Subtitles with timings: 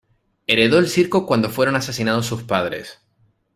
[0.47, 3.01] Heredó el circo cuando fueron asesinados sus padres.